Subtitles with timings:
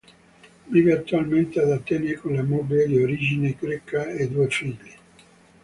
[0.67, 4.91] Vive attualmente ad Atene con la moglie di origine greca e due figli.